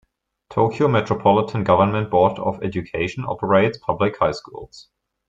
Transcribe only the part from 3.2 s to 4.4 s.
operates public high